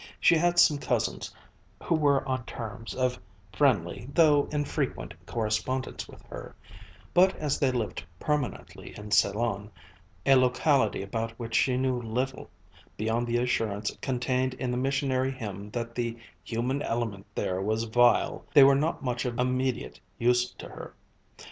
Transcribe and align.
She 0.19 0.35
had 0.35 0.57
some 0.57 0.79
cousins 0.79 1.31
who 1.83 1.93
were 1.93 2.27
on 2.27 2.43
terms 2.45 2.95
of 2.95 3.19
friendly, 3.53 4.09
though 4.11 4.45
infrequent, 4.51 5.13
correspondence 5.27 6.07
with 6.07 6.23
her, 6.23 6.55
but 7.13 7.35
as 7.35 7.59
they 7.59 7.69
lived 7.71 8.03
permanently 8.19 8.95
in 8.97 9.11
Ceylon, 9.11 9.69
a 10.25 10.33
locality 10.33 11.03
about 11.03 11.37
which 11.37 11.53
she 11.53 11.77
knew 11.77 12.01
little, 12.01 12.49
beyond 12.97 13.27
the 13.27 13.37
assurance 13.37 13.95
contained 14.01 14.55
in 14.55 14.71
the 14.71 14.75
missionary 14.77 15.29
hymn 15.29 15.69
that 15.69 15.93
the 15.93 16.17
human 16.43 16.81
element 16.81 17.27
there 17.35 17.61
was 17.61 17.83
vile, 17.83 18.43
they 18.55 18.63
were 18.63 18.73
not 18.73 18.95
of 18.95 19.03
much 19.03 19.23
immediate 19.27 19.99
use 20.17 20.49
to 20.53 20.67
her. 20.67 20.95